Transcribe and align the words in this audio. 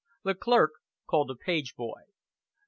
The 0.23 0.33
clerk 0.33 0.71
called 1.05 1.29
a 1.29 1.35
page 1.35 1.75
boy. 1.75 2.01